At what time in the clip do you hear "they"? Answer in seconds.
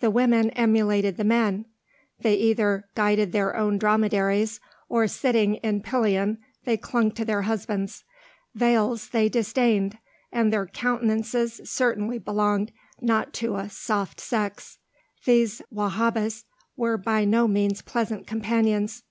2.20-2.34, 6.66-6.76, 9.08-9.30